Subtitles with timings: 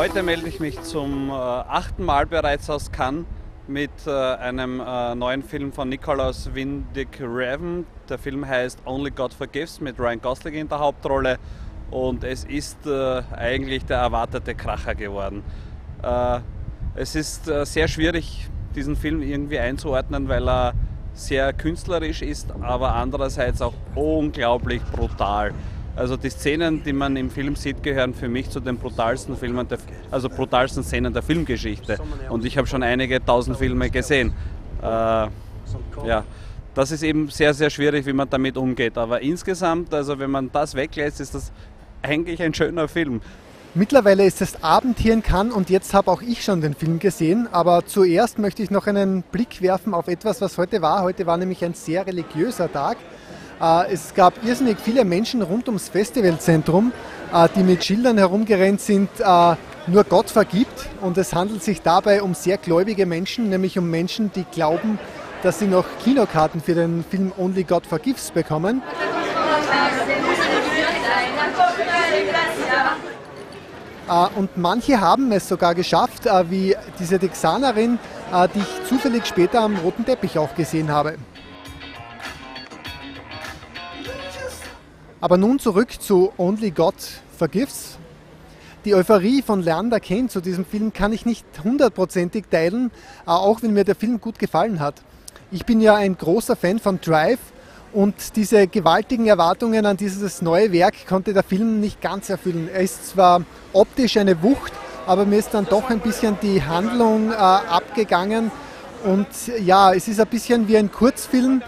[0.00, 3.26] Heute melde ich mich zum äh, achten Mal bereits aus Cannes
[3.68, 7.84] mit äh, einem äh, neuen Film von Nicholas Windick Reven.
[8.08, 11.38] Der Film heißt Only God Forgives mit Ryan Gosling in der Hauptrolle
[11.90, 15.42] und es ist äh, eigentlich der erwartete Kracher geworden.
[16.02, 16.40] Äh,
[16.94, 20.72] es ist äh, sehr schwierig, diesen Film irgendwie einzuordnen, weil er
[21.12, 25.52] sehr künstlerisch ist, aber andererseits auch unglaublich brutal.
[26.00, 29.68] Also die Szenen, die man im Film sieht, gehören für mich zu den brutalsten Filmen,
[29.68, 29.76] der,
[30.10, 31.98] also brutalsten Szenen der Filmgeschichte.
[32.30, 34.32] Und ich habe schon einige tausend Filme gesehen.
[34.80, 36.24] Äh, ja,
[36.74, 38.96] das ist eben sehr, sehr schwierig, wie man damit umgeht.
[38.96, 41.52] Aber insgesamt, also wenn man das weglässt, ist das
[42.00, 43.20] eigentlich ein schöner Film.
[43.74, 46.98] Mittlerweile ist es Abend hier in Cannes und jetzt habe auch ich schon den Film
[46.98, 47.46] gesehen.
[47.52, 51.02] Aber zuerst möchte ich noch einen Blick werfen auf etwas, was heute war.
[51.02, 52.96] Heute war nämlich ein sehr religiöser Tag.
[53.60, 56.92] Äh, es gab irrsinnig viele Menschen rund ums Festivalzentrum,
[57.32, 59.54] äh, die mit Schildern herumgerannt sind, äh,
[59.86, 60.88] nur Gott vergibt.
[61.02, 64.98] Und es handelt sich dabei um sehr gläubige Menschen, nämlich um Menschen, die glauben,
[65.42, 68.82] dass sie noch Kinokarten für den Film Only God Forgives bekommen.
[74.34, 77.96] Und manche haben es sogar geschafft, wie diese Texanerin,
[78.54, 81.14] die ich zufällig später am roten Teppich auch gesehen habe.
[85.22, 86.94] Aber nun zurück zu Only God
[87.36, 87.98] Forgives.
[88.86, 92.90] Die Euphorie von Leander Kane zu diesem Film kann ich nicht hundertprozentig teilen,
[93.26, 94.94] äh, auch wenn mir der Film gut gefallen hat.
[95.50, 97.38] Ich bin ja ein großer Fan von Drive
[97.92, 102.70] und diese gewaltigen Erwartungen an dieses neue Werk konnte der Film nicht ganz erfüllen.
[102.72, 103.42] Er ist zwar
[103.74, 104.72] optisch eine Wucht,
[105.06, 108.50] aber mir ist dann doch ein bisschen die Handlung äh, abgegangen
[109.04, 109.26] und
[109.62, 111.62] ja, es ist ein bisschen wie ein Kurzfilm,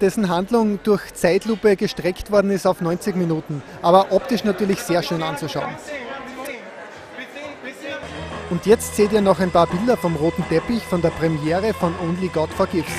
[0.00, 3.62] dessen Handlung durch Zeitlupe gestreckt worden ist auf 90 Minuten.
[3.82, 5.76] Aber optisch natürlich sehr schön anzuschauen.
[8.50, 11.94] Und jetzt seht ihr noch ein paar Bilder vom roten Teppich von der Premiere von
[12.00, 12.94] Only God Forgives.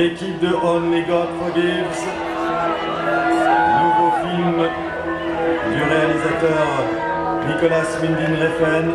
[0.00, 2.00] L'équipe de Only God Forgives,
[3.82, 4.56] nouveau film
[5.74, 6.68] du réalisateur
[7.46, 8.86] Nicolas Winding Refn,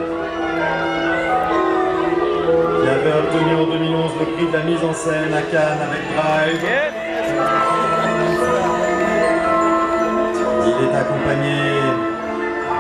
[2.82, 6.04] qui avait obtenu en 2011 le prix de la mise en scène à Cannes avec
[6.16, 6.66] Drive.
[10.66, 11.58] Il est accompagné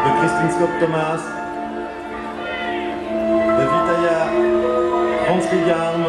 [0.04, 1.22] de Christine Scott Thomas,
[3.58, 4.20] de Vitaya
[5.26, 6.04] Franz Ligarm,